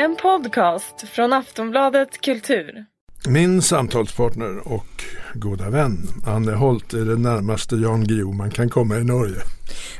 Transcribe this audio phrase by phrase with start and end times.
[0.00, 2.84] En podcast från Aftonbladet Kultur.
[3.28, 8.96] Min samtalspartner och goda vän Anne Holt är det närmaste Jan Guillou man kan komma
[8.96, 9.36] i Norge.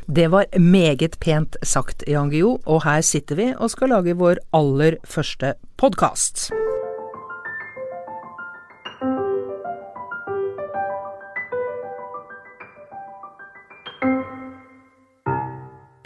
[0.07, 4.39] Det var meget pent sagt, Jan Guillou, og her sitter vi og skal lage vår
[4.51, 6.51] aller første podkast.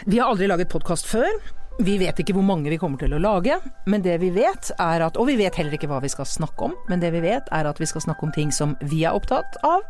[0.05, 1.62] Vi har aldri laget podkast før.
[1.81, 3.55] Vi vet ikke hvor mange vi kommer til å lage,
[3.89, 6.67] men det vi vet er at Og vi vet heller ikke hva vi skal snakke
[6.67, 9.15] om, men det vi vet er at vi skal snakke om ting som vi er
[9.17, 9.81] opptatt av,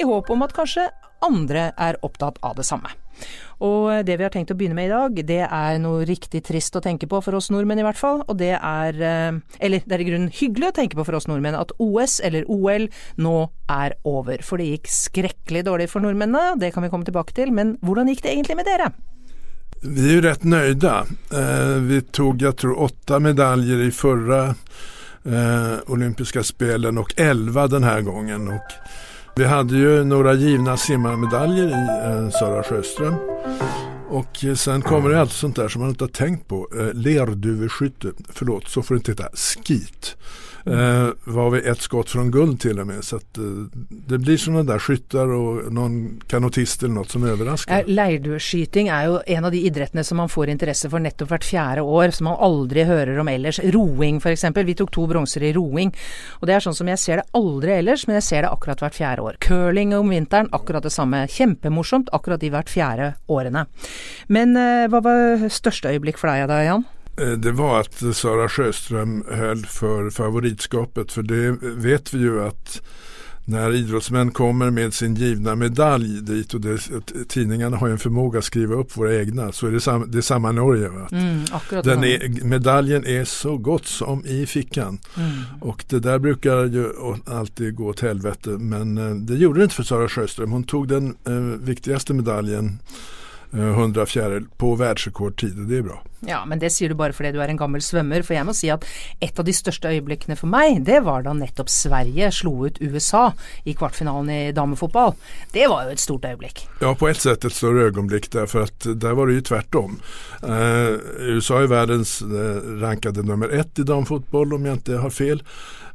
[0.00, 0.86] i håp om at kanskje
[1.24, 2.88] andre er opptatt av det samme.
[3.64, 6.76] Og det vi har tenkt å begynne med i dag, det er noe riktig trist
[6.76, 9.96] å tenke på for oss nordmenn i hvert fall, og det er eh, Eller det
[9.96, 12.88] er i grunnen hyggelig å tenke på for oss nordmenn at OS, eller OL,
[13.20, 13.36] nå
[13.72, 14.44] er over.
[14.44, 18.12] For det gikk skrekkelig dårlig for nordmennene, det kan vi komme tilbake til, men hvordan
[18.12, 18.92] gikk det egentlig med dere?
[19.80, 21.06] Vi är ju rätt nöjda.
[21.32, 24.54] Eh, vi tog, jag tror, åtta medaljer i förra
[25.24, 28.48] eh, olympiska spelen och elva den här gången.
[28.48, 28.72] Och
[29.36, 33.14] vi hade ju några givna simmarmedaljer i eh, Sara Sjöström.
[34.08, 36.68] Och sen kommer det allt sånt där som man inte har tänkt på.
[36.78, 39.28] Eh, lerduveskytte, förlåt så får du inte heta,
[39.64, 40.16] skit.
[40.66, 43.04] Eh, var vi ett skott från guld till och med.
[43.04, 43.44] Så att, eh,
[43.88, 47.78] det blir sådana där skyttar och någon kanotist eller något som överraskar.
[47.78, 51.44] Eh, Leirdueskyting er jo en av de idrettene som man får interesse for nettopp hvert
[51.44, 53.60] fjerde år, som man aldri hører om ellers.
[53.62, 54.44] Roing f.eks.
[54.56, 55.94] Vi tok to bronser i roing.
[56.40, 58.82] Og det er sånn som jeg ser det aldri ellers, men jeg ser det akkurat
[58.82, 59.38] hvert fjerde år.
[59.38, 61.28] Curling om vinteren, akkurat det samme.
[61.30, 63.68] Kjempemorsomt akkurat de hvert fjerde årene.
[64.26, 66.86] Men eh, hva var største øyeblikk for deg da, Jan?
[67.16, 71.12] Eh, Det var att Sara Sjöström höll för favoritskapet.
[71.12, 72.82] För det vet vi ju att
[73.48, 76.78] när idrottsmän kommer med sin givna medalj dit och det,
[77.28, 80.22] tidningarna har en förmåga att skriva upp våra egna så är det, sam, det är
[80.22, 80.86] samma Norge.
[81.12, 81.44] Mm,
[81.84, 84.98] Den är, medaljen är så gott som i fickan.
[85.16, 85.30] Mm.
[85.60, 86.88] Och det där brukar ju
[87.26, 88.50] alltid gå åt helvete.
[88.50, 90.52] Men eh, det gjorde det inte för Sara Sjöström.
[90.52, 91.34] Hon tog den eh,
[91.66, 92.78] viktigaste medaljen,
[93.52, 96.02] 100 fjäril, på verdensrekordtid, det er bra.
[96.26, 98.24] Ja, men det sier du bare fordi du er en gammel svømmer.
[98.26, 98.84] For jeg må si at
[99.22, 103.28] et av de største øyeblikkene for meg, det var da nettopp Sverige slo ut USA
[103.64, 105.14] i kvartfinalen i damefotball.
[105.54, 106.64] Det var jo et stort øyeblikk.
[106.82, 109.98] Ja, på ett sett et större øyeblikk, for der var det jo tvert om.
[110.42, 110.92] Eh,
[111.36, 115.44] USA er verdens eh, rankede nummer ett i damefotball, om jeg ikke har fel.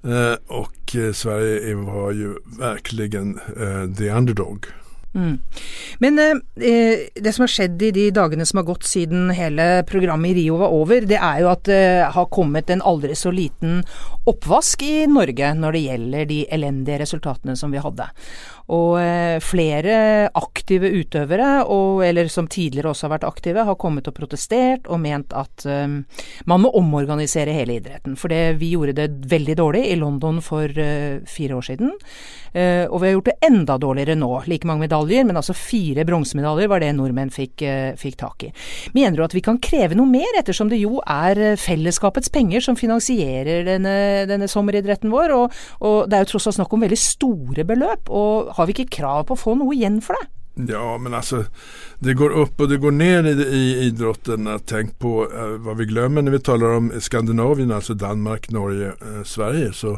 [0.03, 4.66] Eh, och eh, Sverige var jo virkelig eh, the underdog.
[5.13, 5.39] Mm.
[5.99, 9.83] Men eh, eh, det som har skjedd i de dagene som har gått siden hele
[9.89, 11.83] programmet i Rio var over, det er jo at det
[12.16, 13.81] har kommet en aldri så liten
[14.29, 18.07] oppvask i Norge når det gjelder de elendige resultatene som vi hadde.
[18.71, 24.07] Og eh, flere aktive utøvere, og, eller som tidligere også har vært aktive, har kommet
[24.07, 26.01] og protestert og ment at um,
[26.47, 28.15] man må omorganisere hele idretten.
[28.19, 31.91] For det, vi gjorde det veldig dårlig i London for uh, fire år siden.
[32.55, 34.31] Uh, og vi har gjort det enda dårligere nå.
[34.47, 38.53] Like mange medaljer, men altså fire bronsemedaljer var det nordmenn fikk, uh, fikk tak i.
[38.95, 42.79] Mener du at vi kan kreve noe mer, ettersom det jo er fellesskapets penger som
[42.79, 43.97] finansierer denne,
[44.31, 45.35] denne sommeridretten vår?
[45.35, 48.07] Og, og det er jo tross alt snakk om veldig store beløp.
[48.07, 50.29] og har vi ikke krav på å få noe igjen for det?
[50.67, 51.45] Ja, men altså
[52.03, 54.49] det går opp og det går ned i, i idrotten.
[54.67, 59.23] Tenk på eh, hva vi glemmer når vi taler om Skandinavien, altså Danmark, Norge, eh,
[59.23, 59.72] Sverige.
[59.73, 59.95] Så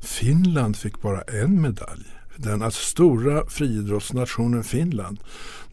[0.00, 2.06] Finland fikk bare en medalj.
[2.38, 5.18] Den altså, store friidrottsnationen Finland.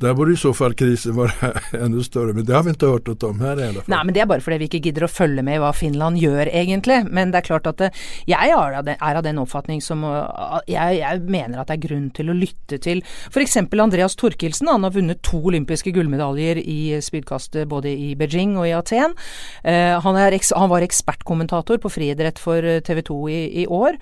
[0.04, 3.08] Der burde i så fall krisen være enda større, men det har vi ikke hørt
[3.08, 3.92] noe om her i alle fall.
[3.94, 6.52] Nei, men det er bare fordi vi ikke gidder å følge med hva Finland gjør
[6.52, 6.98] egentlig.
[7.16, 7.90] Men det er klart at det,
[8.28, 12.32] jeg er av, den, oppfatning som uh, jeg, jeg, mener at det er grunn til
[12.32, 13.56] å lytte til f.eks.
[13.86, 14.72] Andreas Torkelsen.
[14.72, 19.16] Han har vunnet to olympiske gullmedaljer i spydkastet både i Beijing og i Aten.
[19.64, 24.00] Han, er, han, var ekspertkommentator på friidrett for TV 2 i, i, år.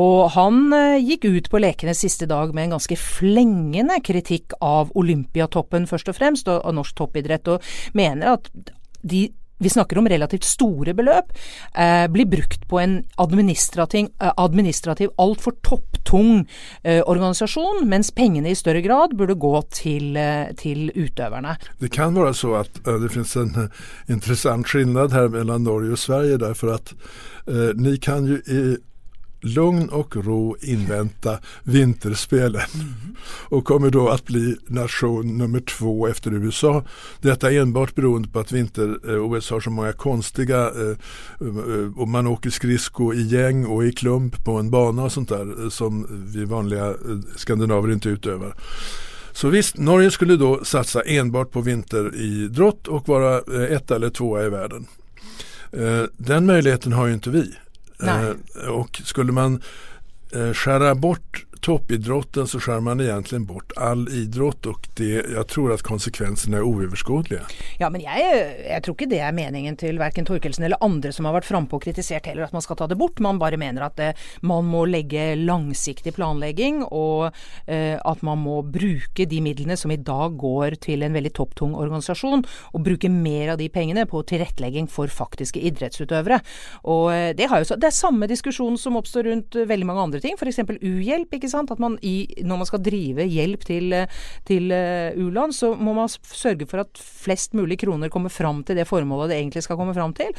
[0.00, 0.72] Og han
[1.02, 6.08] gikk ut på lekenes siste dag med en ganske flengende kritikk av Olympiatoppen Olympiatoppen først
[6.08, 7.62] og fremst, og, og norsk toppidrett, og
[7.94, 8.50] mener at
[9.02, 9.30] de
[9.62, 11.30] vi snakker om relativt store beløp,
[11.78, 16.42] eh, blir brukt på en administrativ, eh, administrativ altfor topptung
[16.82, 21.54] eh, organisasjon, mens pengene i større grad burde gå til, eh, til utøverne.
[21.80, 25.92] Det kan være så at uh, det finnes en uh, interessant skillnad her mellom Norge
[25.92, 26.92] og Sverige, derfor at
[27.46, 28.76] eh, ni kan jo i
[29.44, 32.66] lugn och ro invänta vinterspelen
[33.26, 36.84] och kommer då att bli nation nummer två efter USA.
[37.20, 40.96] Detta enbart beroende på att vinter-OS har så många konstiga eh,
[41.96, 45.70] och man åker skridsko i gäng och i klump på en bana och sånt där
[45.70, 46.94] som vi vanliga
[47.36, 48.54] skandinaver inte utövar.
[49.32, 54.48] Så visst, Norge skulle då satsa enbart på vinteridrott och vara ett eller tvåa i
[54.48, 54.86] världen.
[55.72, 57.54] Eh, den möjligheten har ju inte vi.
[58.02, 59.62] Eh, och skulle man
[60.32, 65.72] eh, skära bort toppidrotten så skär man egentligen bort all idrott og det, jeg tror
[65.72, 67.40] at konsekvensene er uoverskuelige.
[67.80, 68.34] Ja, men jeg,
[68.66, 71.78] jeg, tror ikke det er meningen til verken Torkelsen eller andre som har vært frampå
[71.78, 73.22] og kritisert heller at man skal ta det bort.
[73.24, 74.12] Man bare mener at eh,
[74.44, 77.30] man må legge langsiktig planlegging, og
[77.64, 81.72] eh, at man må bruke de midlene som i dag går til en veldig topptung
[81.80, 82.44] organisasjon,
[82.74, 86.42] og bruke mer av de pengene på tilrettelegging for faktiske idrettsutøvere.
[86.92, 90.36] Og eh, det, så, det er samme diskusjon som oppstår rundt veldig mange andre ting,
[90.36, 90.60] f.eks.
[90.76, 91.32] uhjelp.
[91.32, 91.53] ikke sant?
[91.54, 93.94] At man i, når man skal drive hjelp til,
[94.48, 98.78] til uh, u-land, så må man sørge for at flest mulig kroner kommer fram til
[98.78, 100.32] det formålet det egentlig skal komme fram til.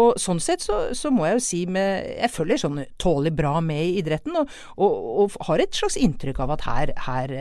[0.00, 3.56] Og sånn sett så, så må jeg jo si med Jeg følger sånn tålelig bra
[3.64, 7.34] med i idretten, og, og, og har et slags inntrykk av at her, her,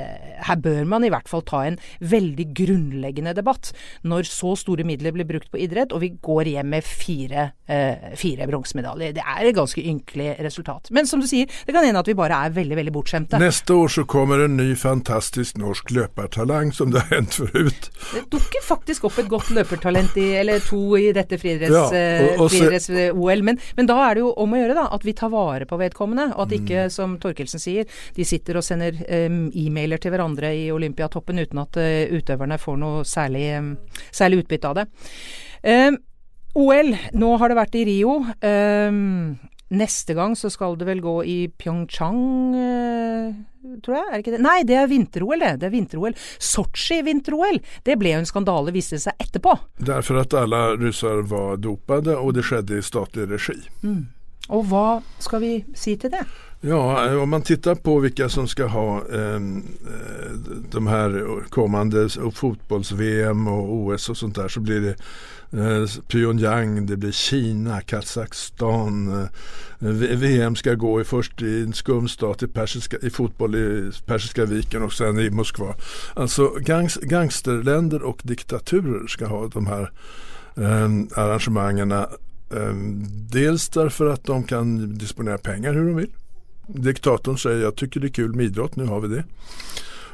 [0.47, 3.71] her, bør man i hvert fall ta en veldig grunnleggende debatt.
[4.07, 8.11] Når så store midler blir brukt på idrett, og vi går hjem med fire, eh,
[8.19, 9.15] fire bronsemedaljer.
[9.15, 10.91] Det er et ganske ynkelig resultat.
[10.95, 13.39] Men som du sier, det kan hende at vi bare er veldig, veldig bortskjemte bestemte.
[13.45, 17.89] Neste år så kommer en ny fantastisk norsk løpertalang, som det har hendt forut.
[18.13, 22.49] Det dukker faktisk opp et godt løpertalent i, eller to i dette friidretts-OL.
[22.49, 25.31] Ja, eh, men, men, da er det jo om å gjøre da, at vi tar
[25.33, 26.93] vare på vedkommende, og at ikke, mm.
[26.93, 28.97] som Torkelsen sier, de sitter og sender
[29.29, 33.73] um, e-mailer til hverandre i Olympiatoppen uten at uh, utøverne får noe særlig, um,
[34.11, 34.89] særlig utbytte av det.
[35.63, 35.99] Um,
[36.59, 38.19] OL, nå har det vært i Rio.
[38.41, 39.37] Um,
[39.69, 42.21] Neste gang så skal det vel gå i Pyeongchang,
[42.57, 44.05] eh, tror jeg?
[44.07, 44.41] Er det ikke det?
[44.41, 45.51] Nei, det er vinter-OL, det.
[45.61, 46.15] Det er vinter-OL.
[46.41, 47.61] Sotsji-vinter-OL.
[47.85, 49.53] Det ble jo en skandale, viste det seg etterpå.
[49.91, 53.59] Derfor at alle russere var dopede, og det skjedde i statlig regi.
[53.85, 54.07] Mm.
[54.49, 56.25] Og hva skal vi si til det?
[56.63, 59.39] Ja, om man tittar på vilka som ska ha eh,
[60.71, 64.95] de här kommande fotbolls-VM och OS och sånt där så blir det
[65.51, 69.21] Eh, Pyongyang, det blir Kina, Kazakstan.
[69.79, 72.47] Eh, VM ska gå i först i en skum stat i,
[73.01, 75.75] i fotboll i Persiska viken och sen i Moskva.
[76.13, 79.91] Alltså gangs, gangsterländer och diktaturer ska ha de här
[80.55, 81.93] eh, arrangemangen.
[82.51, 82.73] Eh,
[83.31, 86.11] dels därför att de kan disponera pengar hur de vill.
[86.67, 89.23] Diktatorn säger jag tycker det är kul med idrott, nu har vi det.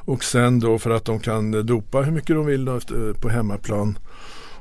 [0.05, 2.79] Och sen då för att de kan dopa hur mycket de vill då,
[3.21, 3.97] på hemmaplan.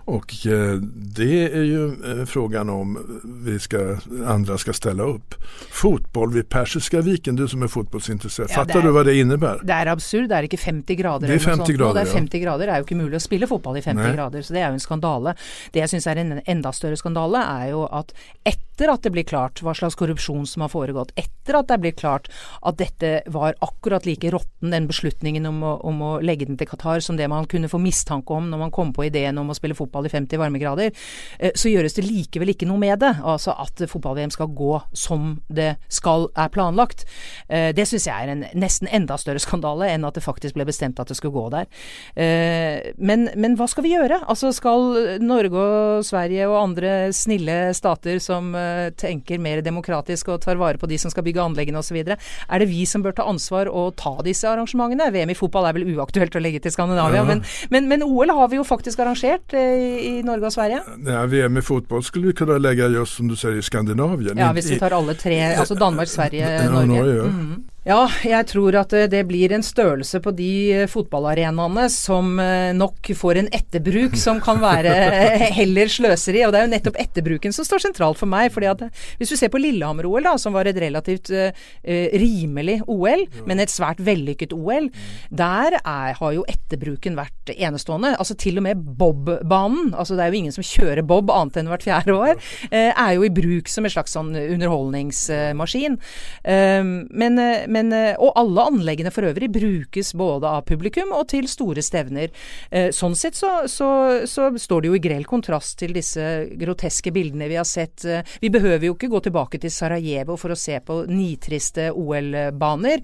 [0.04, 3.96] Och eh, det är ju eh, frågan om vi ska,
[4.26, 5.34] andra ska ställa upp.
[5.70, 8.50] Fotboll vid Persiska viken, du som er fotbollsintresserad.
[8.50, 9.60] Ja, Fattar er, du hva det innebär?
[9.64, 11.28] Det er absurd, det er ikke 50 grader.
[11.28, 12.44] Det er 50 grader, det er 50 ja.
[12.44, 14.12] grader, det er jo ikke mulig å spille fotball i 50 Nei.
[14.18, 15.34] grader, så det er jo en skandale.
[15.72, 18.12] Det jeg syns er en enda større skandale, er jo at
[18.44, 21.94] etter at det blir klart hva slags korrupsjon som har foregått, etter at det blir
[21.96, 22.30] klart
[22.62, 26.68] at dette var akkurat like råtten, den beslutningen om å, om å legge den til
[26.70, 29.56] Qatar, som det man kunne få mistanke om når man kom på ideen om å
[29.56, 30.92] spille fotball i 50 varmegrader,
[31.38, 33.12] eh, så gjøres det likevel ikke noe med det.
[33.22, 37.06] Altså at fotball-VM skal gå som det skal er planlagt.
[37.48, 40.66] Eh, det syns jeg er en nesten enda større skandale enn at det faktisk ble
[40.68, 41.70] bestemt at det skulle gå der.
[42.16, 44.22] Eh, men, men hva skal vi gjøre?
[44.30, 48.52] Altså skal Norge og Sverige og andre snille stater som
[49.00, 52.68] tenker mer demokratisk og tar vare på de som skal bygge anleggene osv., er det
[52.70, 55.10] vi som bør ta ansvar og ta disse arrangementene?
[55.14, 57.28] VM i fotball er vel uaktuelt å legge til Skandinavia, ja.
[57.28, 57.44] men,
[57.74, 60.82] men, men, OL har vi jo faktisk arrangert i, Norge og Sverige?
[61.06, 64.36] Ja, VM i fotball skulle vi kunne legge just som du sier i Skandinavia.
[64.38, 66.90] Ja, hvis vi tar alle tre, altså Danmark, Sverige, Norge.
[66.94, 67.30] Norge ja.
[67.30, 67.62] Mm.
[67.84, 72.70] Ja, jeg tror at eh, det blir en størrelse på de eh, fotballarenaene som eh,
[72.72, 74.94] nok får en etterbruk som kan være
[75.58, 76.46] heller sløseri.
[76.46, 78.48] Og det er jo nettopp etterbruken som står sentralt for meg.
[78.54, 78.86] fordi at
[79.20, 81.52] Hvis du ser på Lillehammer-OL, da, som var et relativt uh,
[81.84, 84.88] rimelig OL, men et svært vellykket OL,
[85.28, 88.14] der er, har jo etterbruken vært enestående.
[88.16, 91.68] Altså til og med Bob-banen, altså det er jo ingen som kjører Bob annet enn
[91.68, 92.40] hvert fjerde år,
[92.72, 96.00] uh, er jo i bruk som en slags sånn underholdningsmaskin.
[96.48, 101.48] Uh, men men, eh, og alle anleggene for øvrig brukes både av publikum og til
[101.50, 102.30] store stevner.
[102.70, 103.88] Eh, sånn sett så, så,
[104.30, 106.24] så står det jo i grell kontrast til disse
[106.60, 108.04] groteske bildene vi har sett.
[108.06, 113.02] Eh, vi behøver jo ikke gå tilbake til Sarajevo for å se på nitriste OL-baner.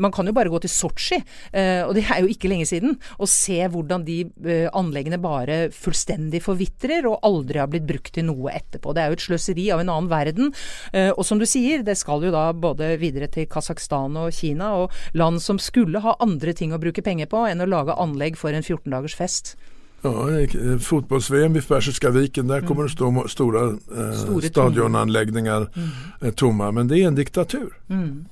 [0.00, 1.18] Man kan jo bare gå til Sotsji,
[1.84, 4.16] og det er jo ikke lenge siden, og se hvordan de
[4.76, 8.94] anleggene bare fullstendig forvitrer og aldri har blitt brukt til noe etterpå.
[8.94, 10.52] Det er jo et sløseri av en annen verden.
[11.14, 14.74] Og som du sier, det skal jo da både videre til Kasakhstan Kasakhstan og Kina,
[14.74, 18.36] og land som skulle ha andre ting å bruke penger på enn å lage anlegg
[18.36, 19.56] for en 14 dagers fest.
[20.04, 20.12] Ja,
[20.80, 25.90] Fotbolls-VM i Persiska viken, der kommer det stå eh, store stadionanläggningar mm.
[26.20, 26.70] Eh, tomma.
[26.72, 27.72] Men det er en diktatur.
[27.88, 28.26] Mm.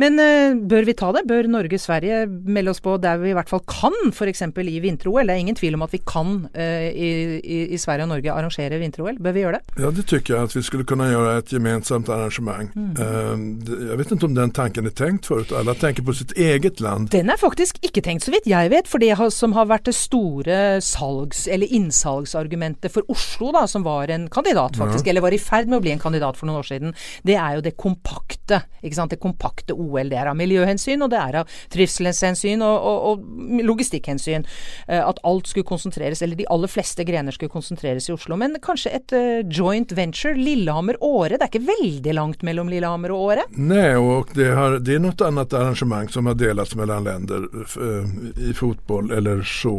[0.00, 1.24] Men uh, bør vi ta det?
[1.28, 4.42] Bør Norge-Sverige melde oss på der vi i hvert fall kan, f.eks.
[4.42, 5.26] i vinter-OL?
[5.26, 8.32] Det er ingen tvil om at vi kan uh, i, i, i, Sverige og Norge
[8.32, 9.20] arrangere vinter-OL.
[9.22, 9.76] Bør vi gjøre det?
[9.84, 12.74] Ja, det tykker jeg at vi skulle kunne gjøre et gemensamt arrangement.
[12.74, 12.92] Mm.
[12.98, 15.44] Uh, jeg vet ikke om den tanken er tenkt før.
[15.58, 17.10] Alle tenker på sitt eget land.
[17.14, 18.90] Den er faktisk ikke tenkt, så vidt jeg vet.
[18.90, 24.10] For det som har vært det store salgs- eller innsalgsargumentet for Oslo, da, som var
[24.10, 25.12] en kandidat, faktisk, ja.
[25.12, 26.94] eller var i ferd med å bli en kandidat for noen år siden,
[27.26, 28.64] det er jo det kompakte.
[28.82, 29.43] ikke sant, det kompakte
[29.74, 30.10] OL.
[30.10, 34.46] Det er av miljøhensyn, og det er av trivselshensyn og, og, og logistikkhensyn.
[34.88, 38.38] Eh, at alt skulle konsentreres, eller de aller fleste grener skulle konsentreres i Oslo.
[38.40, 40.34] Men kanskje et uh, joint venture.
[40.34, 41.38] Lillehammer-Åre.
[41.38, 43.46] Det er ikke veldig langt mellom Lillehammer og Åre?
[43.56, 48.12] Nei, og det, har, det er noe annet arrangement som har delt mellom länder uh,
[48.40, 49.74] i fotball eller så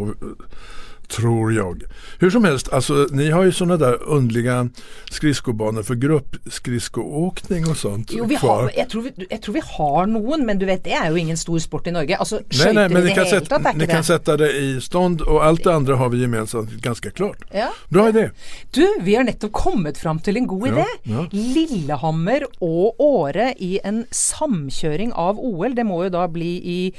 [1.07, 1.83] tror jag.
[2.19, 4.69] Hur som helst, alltså, ni har ju sådana där underliga
[5.11, 8.11] skridskobanor för gruppskridskoåkning og sånt.
[8.13, 10.93] Jo, vi har, jeg, tror vi, jeg, tror vi, har noen, men du vet det
[10.95, 12.17] er jo ingen stor sport i Norge.
[12.17, 15.45] Altså, Skøyter i det hele tatt er ikke Ni kan sette det i stånd, og
[15.45, 17.43] alt det andre har vi gemensamt ganske klart.
[17.53, 17.69] Ja.
[17.89, 18.29] Bra idé.
[18.75, 20.85] Du, vi har nettopp kommet fram til en god idé.
[21.03, 21.21] Ja, ja.
[21.31, 25.75] Lillehammer og Åre i en samkjøring av OL.
[25.77, 26.93] Det må jo da bli i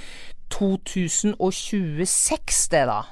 [0.55, 3.03] 2026, det da.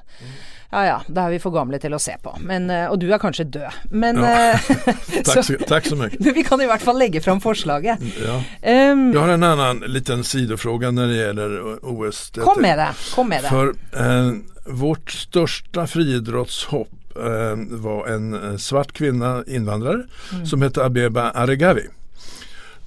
[0.74, 2.32] Ja ja, da er vi for gamle til å se på.
[2.42, 3.76] Men, eh, og du er kanskje død.
[3.94, 4.56] Men ja.
[5.22, 6.18] så, takk, så, takk, så, mye.
[6.38, 8.02] Vi kan i hvert fall legge fram forslaget.
[8.18, 8.40] Ja.
[8.66, 11.56] Um, Jeg har en annen liten sidespørsmål når det gjelder
[11.94, 12.24] OS.
[12.40, 12.90] Kom med det.
[13.14, 13.54] Kom med det.
[13.54, 13.70] For
[14.02, 14.32] eh,
[14.64, 17.54] vårt største friidrettshopp eh,
[17.84, 20.46] var en eh, svart kvinne, innvandrer, mm.
[20.46, 21.86] som hette Abeba Aregawi.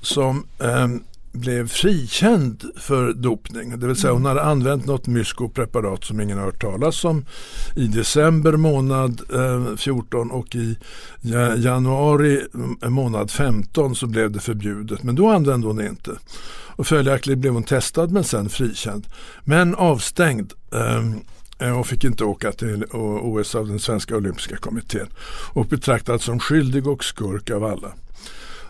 [0.01, 0.87] Som eh,
[1.31, 3.79] blev frikänd för dopning.
[3.79, 7.25] Det vill säga hon hade använt något myskopreparat som ingen har hört talas om
[7.75, 10.77] i december månad eh, 14 och i
[11.57, 12.43] januari
[12.81, 15.03] månad 15 så blev det förbjudet.
[15.03, 16.11] Men då använde hon det inte.
[16.49, 19.07] Och följaktligen blev hon testad men sen frikänd.
[19.43, 20.53] Men avstängd.
[20.71, 25.07] Eh, och fick inte åka till OS av den svenska olympiska kommittén.
[25.53, 27.93] Och betraktad som skyldig och skurk av alla.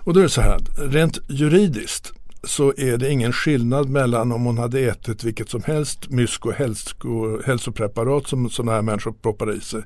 [0.08, 4.46] Och då är det så här, rent juridiskt så är det ingen skillnad mellan om
[4.46, 9.62] hon hade ätit vilket som helst mysko hälso, hälsopreparat som sådana här människor proppar i
[9.62, 9.82] sig.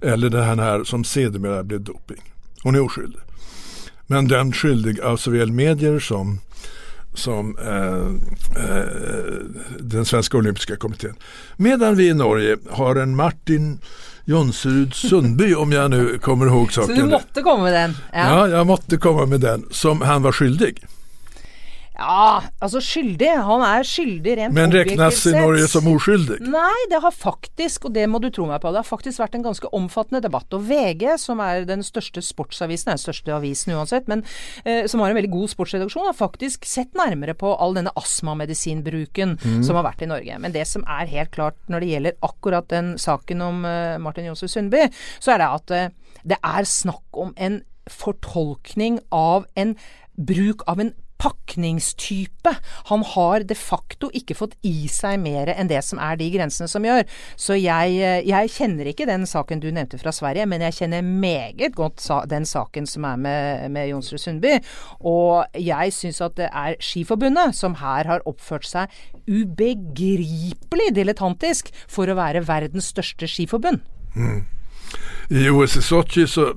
[0.00, 2.22] Eller det här som sedermera blev doping.
[2.62, 3.20] Hon är oskyldig.
[4.06, 6.38] Men den skyldig av såväl medier som
[7.14, 8.84] som eh, eh,
[9.78, 11.14] den svenska olympiska kommittén.
[11.56, 13.80] Medan vi i Norge har en Martin
[14.24, 16.96] Jonsrud Sundby om jag nu kommer ihåg saken.
[16.96, 17.96] Så du måtte komme med den?
[18.12, 18.18] Ja.
[18.18, 19.64] ja, jeg måtte komme med den.
[19.70, 20.84] Som han var skyldig.
[22.00, 23.28] Ja, altså skyldig.
[23.44, 26.38] Han er skyldig rent Men regnes i Norge som uskyldig?
[26.48, 29.36] Nei, det har faktisk, og det må du tro meg på, det har faktisk vært
[29.36, 30.48] en ganske omfattende debatt.
[30.56, 34.24] Og VG, som er den største sportsavisen, er den største avisen uansett, men
[34.64, 39.36] eh, som har en veldig god sportsredaksjon, har faktisk sett nærmere på all denne astmamedisinbruken
[39.36, 39.60] mm.
[39.66, 40.40] som har vært i Norge.
[40.40, 44.30] Men det som er helt klart når det gjelder akkurat den saken om eh, Martin
[44.30, 44.86] Jonsrud Sundby,
[45.20, 49.76] så er det at eh, det er snakk om en fortolkning av en
[50.16, 52.52] bruk av en pakningstype.
[52.90, 56.68] Han har de facto ikke fått i seg mer enn det som er de grensene
[56.70, 57.04] som gjør.
[57.36, 61.04] Så jeg, eh, jeg kjenner ikke den saken du nevnte fra Sverige, men jeg kjenner
[61.04, 64.56] meget godt den saken som er med, med Jonsrud Sundby.
[65.00, 68.88] Og jeg syns at det er Skiforbundet som her har oppført seg
[69.30, 73.84] ubegripelig dilettantisk for å være verdens største skiforbund.
[74.16, 74.42] Mm.
[75.28, 76.54] I OS i Sochi så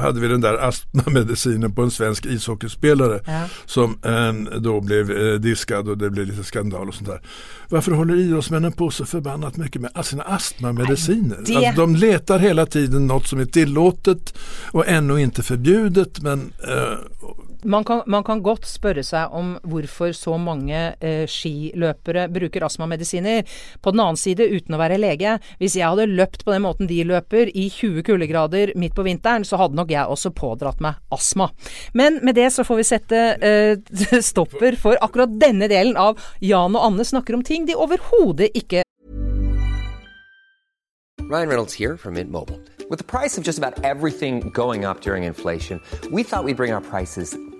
[0.00, 3.42] hade vi den där astmamedicinen på en svensk ishockeyspelare ja.
[3.66, 7.20] som eh, då blev eh, diskad och det blev lite skandal och sånt där.
[7.68, 11.38] Varför håller idrottsmännen på så förbannat mycket med sina astmamediciner?
[11.46, 11.56] Det...
[11.56, 14.38] Alltså, de letar hela tiden något som är tillåtet
[14.72, 16.98] og ännu inte förbjudet men eh,
[17.66, 23.44] man kan, man kan, godt spørre seg om hvorfor så mange eh, skiløpere bruker astmamedisiner.
[23.82, 26.90] På den annen side, uten å være lege, hvis jeg hadde løpt på den måten
[26.90, 31.00] de løper, i 20 kuldegrader midt på vinteren, så hadde nok jeg også pådratt meg
[31.14, 31.50] astma.
[31.96, 33.76] Men med det så får vi sette eh,
[34.30, 38.86] stopper for akkurat denne delen av Jan og Anne snakker om ting de overhodet ikke
[41.28, 42.60] Ryan Reynolds here from Mint Mobile.
[42.88, 45.82] With the price of just about everything going up during inflation,
[46.12, 47.36] we thought we'd bring our prices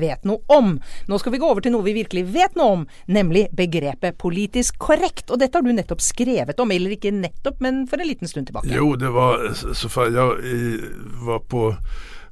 [0.00, 0.76] vet noe om.
[1.10, 4.78] Nå skal vi gå over til noe vi virkelig vet noe om, nemlig begrepet politisk
[4.82, 5.30] korrekt.
[5.30, 8.50] Og dette har du nettopp skrevet om, eller ikke nettopp, men for en liten stund
[8.50, 8.72] tilbake.
[8.74, 10.84] Jo, det var så eh,
[11.24, 11.70] var på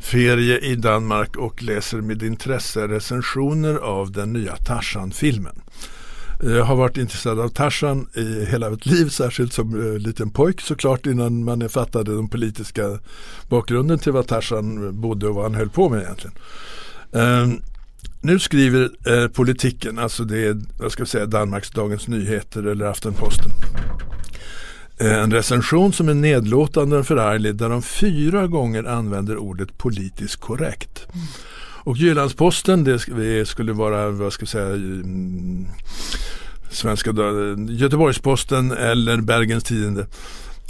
[0.02, 5.62] ferie i Danmark og leser med intresse recensioner av den nye Tarzan-filmen.
[6.42, 10.64] Jeg har vært interessert av Tarzan i hele mitt liv, særskilt som eh, liten pojk
[10.64, 12.96] så klart, innan man fattet den politiske
[13.52, 16.34] bakgrunden til hva Tarzan bodde og hva han holdt på med egentligen.
[17.12, 17.62] Ehm,
[18.20, 22.84] nu skriver eh, politikken, alltså det är vad ska jag säga, Danmarks Dagens Nyheter eller
[22.86, 23.50] Aftenposten.
[25.00, 30.36] Eh, En recension som är nedlåtande och förarglig där de fyra gånger använder ordet politiskt
[30.40, 31.06] korrekt.
[31.84, 35.66] Och Jyllandsposten, det skulle vara, vad ska jag säga, mm,
[36.70, 37.10] Svenska
[37.68, 40.06] Göteborgsposten eller Bergens Tidende.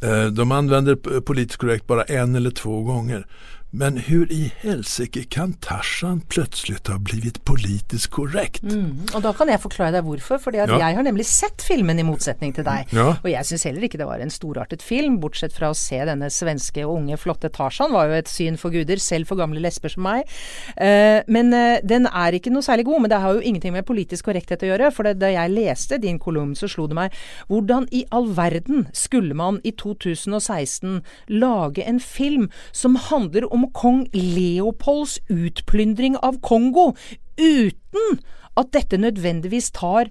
[0.02, 3.26] Eh, De använder politiskt korrekt bara en eller två gånger.
[3.74, 8.66] Men hur i helsike kan Tarzan plötsligt ha blivit politisk korrekt?
[9.14, 10.38] Og da kan jeg forklare deg hvorfor.
[10.42, 10.66] for Ja.
[10.66, 12.92] jeg har nemlig sett filmen i motsetning til deg.
[12.92, 13.16] Ja.
[13.24, 16.28] Og jeg syns heller ikke det var en storartet film, bortsett fra å se denne
[16.28, 20.02] svenske unge, flotte Tarzan var jo et syn for guder, selv for gamle lesber som
[20.02, 20.28] meg.
[20.76, 23.00] Eh, men eh, den er ikke noe særlig god.
[23.00, 24.92] Men det har jo ingenting med politisk korrekthet å gjøre.
[24.92, 27.16] For det, da jeg leste din kolumn, så slo det meg
[27.48, 34.06] hvordan i all verden skulle man i 2016 lage en film som handler om kong
[34.14, 36.92] Leopolds utplyndring av Kongo,
[37.38, 38.20] uten
[38.56, 40.10] at dette nødvendigvis tar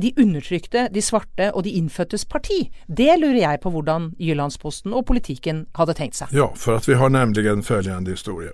[0.00, 2.70] de undertrykte, de svarte og de innfødtes parti.
[2.88, 6.32] Det lurer jeg på hvordan Jyllandsposten og politikken hadde tenkt seg.
[6.32, 8.50] Ja, for vi har nemlig en følgende historie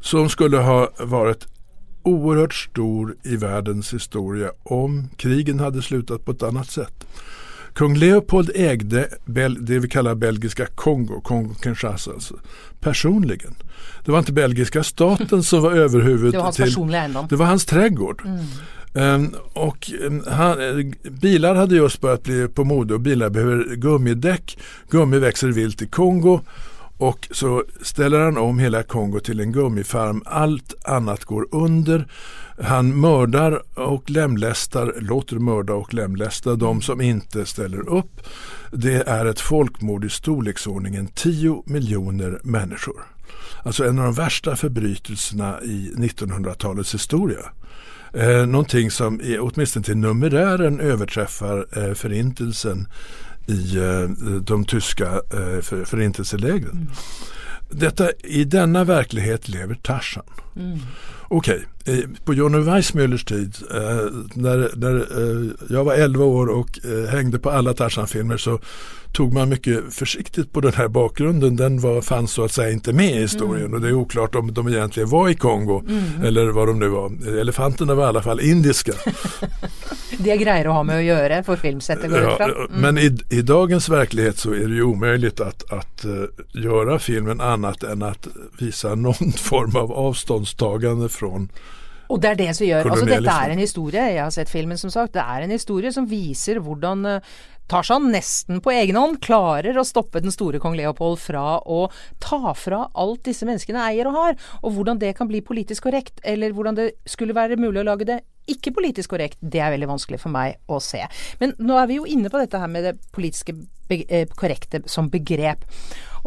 [0.00, 1.46] Som skulle ha vært
[2.04, 7.06] oerhört stor i verdens historie om krigen hadde slutat på et annet sätt.
[7.74, 9.08] Kung Leopold ägde
[9.60, 12.34] det vi kallar belgiska Kongo, Kongo-Kinshasa, alltså,
[12.80, 13.54] personligen.
[14.04, 16.64] Det var inte belgiska staten som var överhuvud Det var hans till...
[16.64, 17.26] personliga eiendom.
[17.30, 18.22] Det var hans trädgård.
[18.94, 23.76] Ehm, och ehm, han, eh, bilar hade just börjat bli på mode och bilar behöver
[23.76, 24.58] gummidäck.
[24.90, 26.40] Gummi växer vilt i Kongo.
[26.98, 30.22] Och så ställer han om hela Kongo till en gummifarm.
[30.26, 32.06] Allt annat går under.
[32.60, 38.20] Han mördar och lemlästar, låter mörda och lemlästa de som inte ställer upp.
[38.70, 43.02] Det är ett folkmord i storleksordningen 10 miljoner människor.
[43.62, 47.40] Alltså en av de värsta förbrytelserna i 1900-talets historia.
[48.14, 52.88] Eh, någonting som är, åtminstone till numerären överträffar eh, förintelsen
[53.46, 54.08] i eh,
[54.40, 56.90] de tyska eh, för, förintelselägren.
[57.70, 60.24] Detta, I denna verklighet lever Tarzan.
[61.34, 62.02] Okej, okay.
[62.24, 63.78] på Johnny Weissmullers tid, eh,
[64.34, 68.58] när, när eh, jag var 11 år och eh, hängde på alla Tarzan-filmer så
[69.12, 71.56] tog man mycket försiktigt på den här bakgrunden.
[71.56, 74.54] Den var, fanns så att säga inte med i historien och det är oklart om
[74.54, 75.82] de egentligen var i Kongo
[76.24, 77.38] eller vad de nu var.
[77.40, 78.92] Elefanterna var i alla fall indiska.
[80.18, 82.66] Det er greier å ha med å gjøre for filmsettet, går ut fra.
[82.84, 87.40] Men i, i dagens verklighet så är det ju omöjligt att, att uh, göra filmen
[87.40, 91.48] annat än att visa någon form av avståndstagande från
[92.12, 94.80] Og det er det som gjør Altså, dette er en historie, jeg har sett filmen
[94.80, 97.32] som sagt, det er en historie som viser hvordan eh,
[97.72, 101.86] Tarzan nesten på egen hånd klarer å stoppe den store kong Leopold fra å
[102.20, 106.20] ta fra alt disse menneskene eier og har, og hvordan det kan bli politisk korrekt,
[106.26, 109.88] eller hvordan det skulle være mulig å lage det ikke politisk korrekt, det er veldig
[109.92, 111.00] vanskelig for meg å se.
[111.40, 113.54] Men nå er vi jo inne på dette her med det politiske
[113.88, 115.64] eh, korrekte som begrep.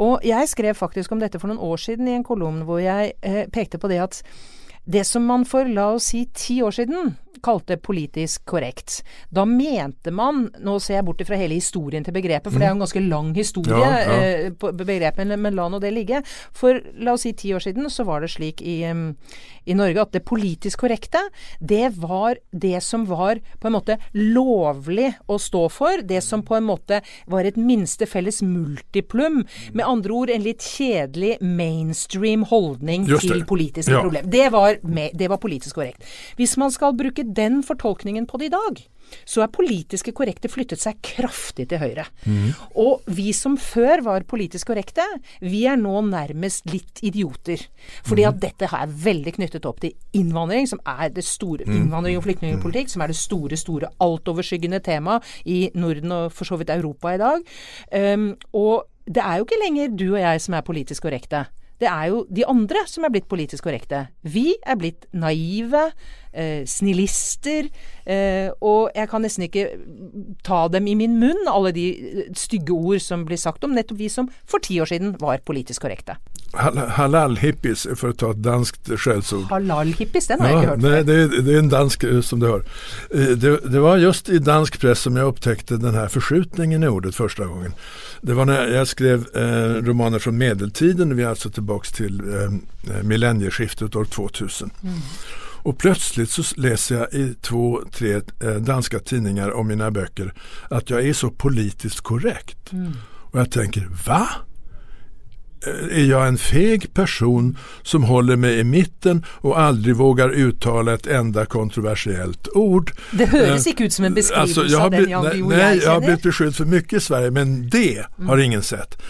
[0.02, 3.14] Og jeg skrev faktisk om dette for noen år siden i en kolumn hvor jeg
[3.22, 4.24] eh, pekte på det at
[4.86, 9.02] det som man for la oss si ti år siden kalte politisk korrekt.
[9.32, 12.74] Da mente man Nå ser jeg bort fra hele historien til begrepet, for det er
[12.74, 14.46] jo en ganske lang historie, Ja, ja.
[14.46, 16.24] eh, begrepet, men- men la nå det ligge.
[16.54, 18.84] For la oss si ti år siden så var det slik i,
[19.68, 21.20] i Norge at det politisk korrekte,
[21.62, 26.02] det var det som var på en måte lovlig å stå for.
[26.02, 29.46] Det som på en måte var et minste felles multiplum.
[29.74, 34.02] Med andre ord en litt kjedelig mainstream holdning til politiske Ja.
[34.02, 34.30] problemer.
[34.30, 36.04] Det var, med, det var politisk korrekt.
[36.38, 38.84] Hvis man skal bruke den fortolkningen på det i dag,
[39.26, 42.06] så er politiske korrekte flyttet seg kraftig til høyre.
[42.82, 45.06] Og vi som før var politisk korrekte,
[45.42, 47.62] vi er nå nærmest litt idioter.
[48.08, 52.26] Fordi at dette er veldig knyttet opp til innvandring, som er det store innvandring og
[52.26, 57.14] flyktningpolitikk, som er det store, store altoverskyggende tema i Norden og for så vidt Europa
[57.16, 57.46] i dag.
[57.94, 61.46] Um, og det er jo ikke lenger du og jeg som er politisk korrekte.
[61.86, 64.08] Det er jo de andre som er blitt politisk korrekte.
[64.26, 65.92] Vi er blitt naive,
[66.34, 67.70] eh, snillister,
[68.08, 69.68] eh, og jeg kan nesten ikke
[70.44, 74.02] ta dem i min munn, alle de eh, stygge ord som blir sagt om nettopp
[74.02, 76.18] vi som for ti år siden var politisk korrekte.
[76.54, 79.48] Hal- halal-hippies, for å ta et danskt skjellsord.
[79.50, 81.04] Halal-hippies, den har jeg ikke hørt før.
[81.04, 82.64] det, det er en dansk eh, som du hör.
[83.12, 86.88] Eh, Det, det var just i dansk press som jeg upptäckte den här förskjutningen i
[86.88, 87.74] ordet første gangen.
[88.22, 93.04] Det var når jeg skrev eh, romaner fra medeltiden, vi er altså tilbake til eh,
[93.04, 94.72] millennieskiftet år 2000.
[95.66, 100.34] Och plötsligt så läser jag i två, tre eh, danska tidningar om mina böcker
[100.70, 102.72] att jag är så politiskt korrekt.
[102.74, 102.94] Mm.
[103.34, 104.22] Og jeg va?
[104.22, 104.55] Eh,
[105.92, 111.08] Är jag en feg person som håller mig i mitten och aldrig vågar uttala ett
[111.08, 112.92] enda kontroversiellt ord?
[113.12, 115.84] Det høres Eh, ikke ut som en beskrivelse jag av den Jan nej, Guillou jeg
[115.84, 119.02] jag har blitt blivit beskylld för mycket i Sverige men det har ingen sett.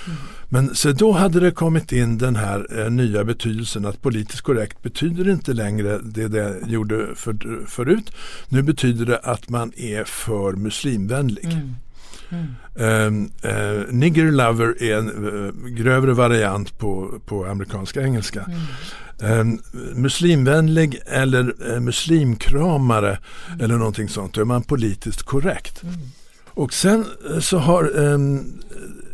[0.50, 4.82] Men så då hade det kommit in den här eh, nya betydelsen att politiskt korrekt
[4.82, 8.12] betyder inte längre det det gjorde för, förut.
[8.50, 11.48] Nu betyder det att man är för muslimvänlig.
[12.76, 18.46] Um, uh, nigger lover är en uh, grövre variant på, på amerikanska engelska.
[19.20, 19.62] Um,
[19.94, 23.18] muslimvänlig eller eh, muslimkramare
[23.60, 25.84] eller någonting sånt, då är man politiskt korrekt.
[26.46, 28.62] Och sen eh, så har um,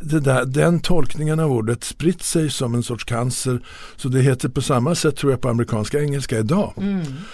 [0.01, 3.59] där, den tolkningen av ordet spritt sig som en sorts cancer.
[3.95, 6.73] Så det heter på samma sätt tror jag på amerikanska engelska idag.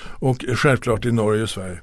[0.04, 1.80] Och självklart i Norge och Sverige.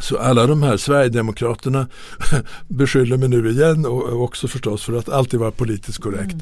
[0.00, 1.86] Så alla de här Sverigedemokraterna
[2.68, 6.36] beskyller mig nu igen och också förstås för att alltid vara politiskt korrekt.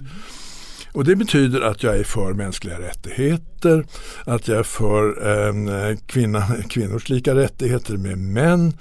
[0.92, 3.86] Och det betyder att jag är för mänskliga rättigheter,
[4.24, 8.72] att jag är för eh, kvinna, kvinnors lika rättigheter med män.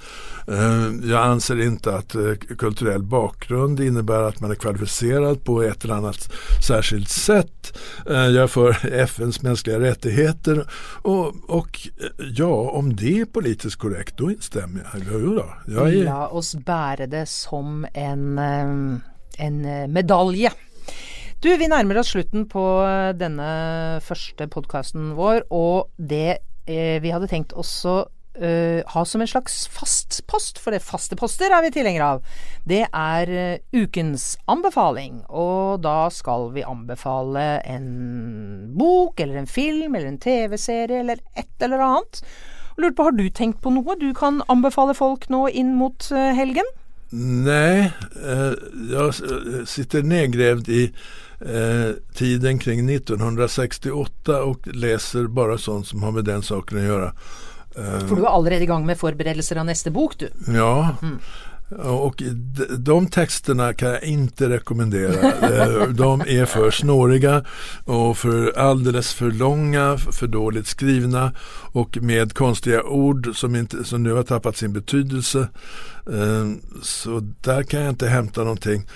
[0.48, 5.84] Eh, jag anser inte att eh, kulturell bakgrund innebär att man är kvalificerad på ett
[5.84, 6.32] eller annat
[6.66, 7.78] särskilt sätt.
[8.10, 10.66] Eh, jag är för FNs mänskliga rättigheter
[11.02, 15.02] och, och eh, ja, om det är politiskt korrekt då instämmer jag.
[15.22, 20.52] Jo då, jag är, La oss bære det som en, eh, en eh, medalje.
[21.42, 23.46] Du, vi nærmer oss slutten på eh, denne
[24.06, 26.36] første podkasten vår, og det
[26.70, 31.18] eh, vi hadde tenkt også Uh, ha som en slags fast post, for det faste
[31.20, 35.18] poster er vi tilhengere av, det er uh, ukens anbefaling.
[35.28, 37.90] Og da skal vi anbefale en
[38.72, 42.22] bok, eller en film, eller en TV-serie, eller et eller annet.
[42.80, 46.32] Lurt på, Har du tenkt på noe du kan anbefale folk nå inn mot uh,
[46.32, 46.72] helgen?
[47.14, 47.92] Nej,
[48.26, 48.52] eh,
[48.90, 50.92] jag eh, sitter nedgrävd i
[51.40, 57.14] eh, tiden kring 1968 och läser bara sånt som har med den saken att göra.
[58.08, 60.28] For du er allerede i gang med forberedelser av neste bok, du.
[60.46, 60.96] ja,
[61.78, 62.22] och
[62.78, 65.32] de texterna kan jag inte rekommendera.
[65.32, 67.44] Eh, de är för snåriga
[67.84, 71.32] och för alldeles för långa, för dåligt skrivna
[71.72, 75.48] och med konstiga ord som, inte, som nu har tappat sin betydelse.
[76.06, 76.50] Eh,
[76.82, 78.86] Så där kan jag inte hämta någonting.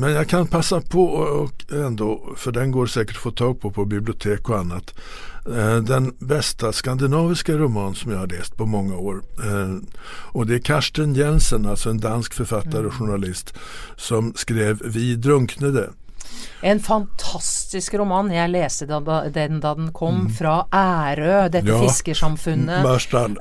[0.00, 3.70] Men jag kan passa på och ändå, för den går säkert att få tag på
[3.70, 4.94] på bibliotek och annat.
[5.46, 9.22] Eh, Den bästa skandinaviska roman som jag har läst på många år.
[9.36, 9.82] Og
[10.32, 13.54] Och det är Karsten Jensen, alltså en dansk författare och journalist,
[13.96, 15.90] som skrev Vi drunknede.
[16.62, 18.30] En fantastisk roman.
[18.32, 21.80] Jeg leste da- da- den da den kom fra Ærø, dette Ja.
[21.80, 22.82] fiskersamfunnet.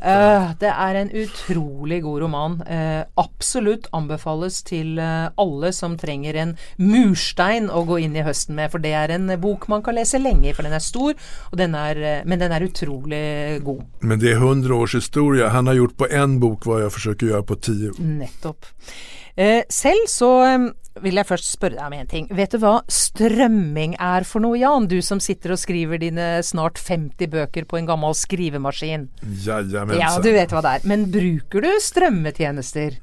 [0.01, 2.61] Eh, det er en utrolig god roman.
[2.69, 8.55] Uh, absolutt anbefales til uh, alle som trenger en murstein å gå inn i høsten
[8.55, 8.71] med.
[8.71, 11.13] For det er en bok man kan lese lenge for den er stor,
[11.55, 13.83] den er, men den er utrolig god.
[14.01, 15.49] Men det er 100 års historie.
[15.49, 17.91] Han har gjort på en bok hva jeg forsøker å gjøre på tio.
[17.99, 18.65] Nettopp.
[19.69, 20.69] Selv så um,
[21.03, 22.27] vil jeg først spørre deg om en ting.
[22.31, 24.87] Vet du hva strømming er for noe, Jan?
[24.91, 29.07] Du som sitter og skriver dine snart 50 bøker på en gammel skrivemaskin.
[29.45, 30.01] Jajamensan.
[30.01, 30.87] Ja, du vet hva det er.
[30.91, 32.97] Men bruker du strømmetjenester?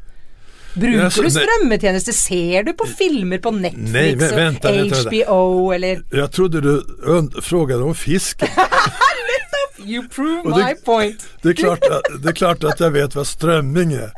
[0.73, 2.13] Bruker Ja, så- du strømmetjenester?
[2.17, 5.11] Ser du på filmer på Netflix nei, vent, vent, vänta.
[5.11, 8.43] HBO eller Jeg trodde du spurte om fisk.
[9.85, 11.25] You prove det- my point.
[11.43, 11.81] Det er klart
[12.23, 14.13] det er klart at jeg vet hva strømming är.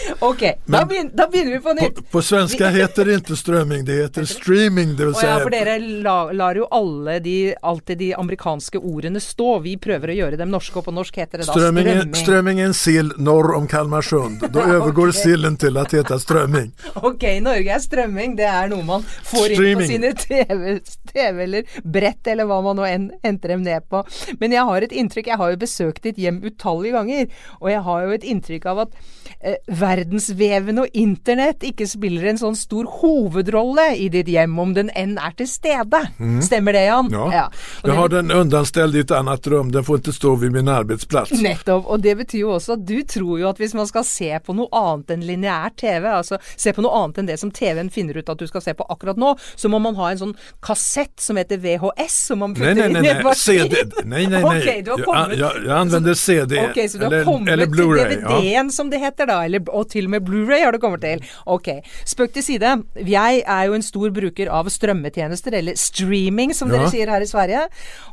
[0.18, 1.96] Ok, da, begynner, da begynner vi på nytt.
[1.96, 4.96] På, på svenska heter det ikke strømming, det heter streaming.
[4.96, 9.20] Det vill Å ja, for dere la, lar jo alle de, alltid de amerikanske ordene
[9.22, 9.58] stå.
[9.66, 12.14] Vi prøver å gjøre dem norske, og på norsk heter det da strømming.
[12.18, 12.60] strømming.
[12.60, 14.44] er en sill norr om Kalmarsund.
[14.52, 16.72] Då övergår sillen til å heta strømming.
[17.02, 18.36] Ok, Norge er strømming.
[18.38, 20.78] Det er noe man får inn på sine TV,
[21.12, 24.04] TV eller brett, eller hva man nå henter dem ned på.
[24.40, 27.28] Men jeg har et inntrykk Jeg har jo besøkt ditt hjem utallige ganger,
[27.60, 28.96] og jeg har jo et inntrykk av at
[29.40, 34.74] eh, verden verdensveven og internett ikke spiller en sånn stor hovedrolle i ditt hjem, om
[34.74, 36.00] den enn er til stede.
[36.42, 37.08] Stemmer det, Jan?
[37.12, 37.28] Ja.
[37.32, 37.44] Ja.
[37.84, 41.32] Jag har den undanstelt i et annet rom, den får ikke stå ved min arbeidsplass.
[41.42, 41.86] Nettopp.
[41.86, 44.56] Og det betyr jo også at du tror jo at hvis man skal se på
[44.56, 48.20] noe annet enn lineær TV, altså se på noe annet enn det som TV-en finner
[48.20, 51.14] ut at du skal se på akkurat nå, så må man ha en sånn kassett
[51.20, 53.38] som heter VHS, som man putter nei, nei, inn i en nej.
[53.38, 53.82] CD.
[54.04, 54.58] Nei, nei, nei.
[54.62, 55.32] Okay, du har kommet.
[55.32, 58.18] Jeg, jeg, jeg anvender CD Okay, så du har eller, kommet eller til Blu-ray.
[58.20, 58.36] Ja.
[58.36, 61.22] DVD-en som det heter da, eller, og til og med Blu-ray har du kommet til.
[61.46, 61.68] Ok,
[62.08, 62.72] spøk til side.
[62.96, 66.78] Jeg er jo en stor bruker av strømmetjenester, eller streaming som Ja.
[66.78, 67.66] dere sier her i Sverige.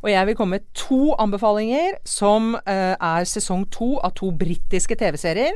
[0.04, 4.96] Og jeg vil komme med to anbefalinger som uh, er sesong to av to britiske
[4.96, 5.54] TV-serier.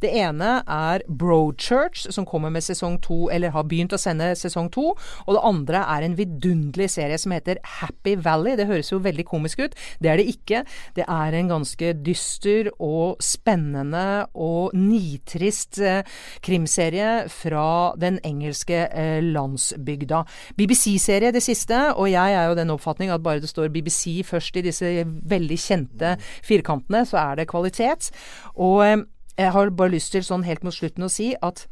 [0.00, 4.70] Det ene er Broadchurch, som kommer med sesong to, eller har begynt å sende sesong
[4.74, 4.94] to.
[5.26, 8.56] Og det andre er en vidunderlig serie som heter Happy Valley.
[8.56, 9.74] Det høres jo veldig komisk ut.
[10.00, 10.64] Det er det ikke.
[10.96, 16.02] Det er en ganske dyster og spennende og nitrist eh,
[16.44, 20.22] krimserie fra den engelske eh, landsbygda.
[20.58, 24.56] BBC-serie det siste, og jeg er jo den oppfatning at bare det står BBC først
[24.56, 28.10] i disse veldig kjente firkantene, så er det kvalitet.
[28.54, 28.96] Og eh,
[29.36, 31.66] jeg har bare lyst til sånn helt mot slutten å si at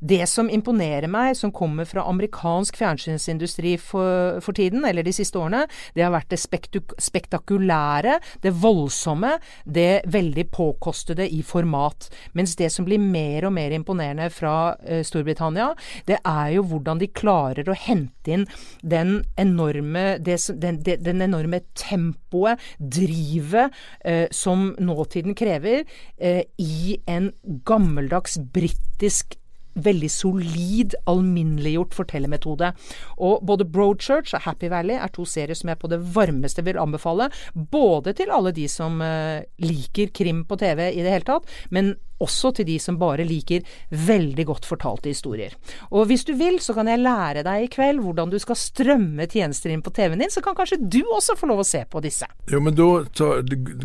[0.00, 5.38] det som imponerer meg, som kommer fra amerikansk fjernsynsindustri for, for tiden, eller de siste
[5.40, 12.08] årene, det har vært det spektakulære, det voldsomme, det veldig påkostede i format.
[12.38, 15.72] Mens det som blir mer og mer imponerende fra uh, Storbritannia,
[16.08, 18.46] det er jo hvordan de klarer å hente inn
[18.82, 25.84] den enorme, det, den, den enorme tempoet, drivet, uh, som nåtiden krever,
[26.22, 27.32] uh, i en
[27.68, 29.38] gammeldags britisk
[29.84, 32.72] veldig solid, alminneliggjort fortellermetode.
[33.18, 36.80] Og både Broadchurch og Happy Valley er to serier som jeg på det varmeste vil
[36.80, 37.30] anbefale.
[37.54, 41.94] Både til alle de som eh, liker krim på TV i det hele tatt, men
[42.24, 45.54] også til de som bare liker veldig godt fortalte historier.
[45.90, 49.26] Og hvis du vil, så kan jeg lære deg i kveld hvordan du skal strømme
[49.30, 52.02] tjenester inn på TV-en din, så kan kanskje du også få lov å se på
[52.04, 52.26] disse.
[52.50, 52.88] Jo men da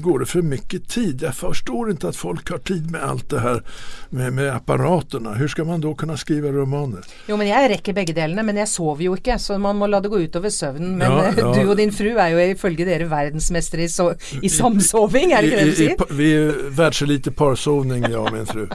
[0.03, 1.21] går det for mye tid.
[1.23, 3.61] Jeg forstår ikke at folk har tid med alt det her
[4.09, 5.35] med, med apparatene.
[5.37, 7.05] Hvordan skal man da kunne skrive romaner?
[7.29, 9.99] Jo, men jeg rekker begge delene, men jeg sover jo ikke, så man må la
[10.03, 10.95] det gå utover søvnen.
[10.97, 11.51] Men Ja, eh, ja.
[11.53, 14.09] du og din fru er jo ifølge dere verdensmestere i, so
[14.41, 16.17] i samsoving, er det ikke det du I, i, sier?
[16.17, 18.67] vi er verdselite parsovning jag och min fru.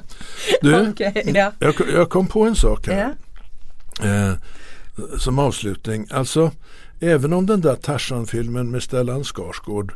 [0.62, 1.52] Du, okay, ja.
[1.61, 2.98] jeg, jeg, kom på en sak her.
[2.98, 3.14] ja.
[4.00, 4.32] Eh,
[5.18, 6.06] som avslutning.
[6.11, 6.50] Alltså,
[7.00, 9.92] även om den där Tarzan-filmen med Stellan Skarsgård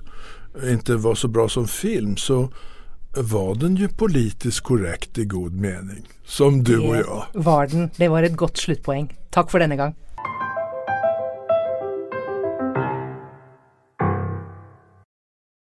[0.64, 2.48] inte var så bra som film så
[3.16, 6.08] var den ju politisk korrekt i god mening.
[6.24, 7.44] Som du det og jeg.
[7.44, 7.90] var den.
[7.96, 9.10] Det var et godt sluttpoeng.
[9.30, 9.96] Takk for denne gang.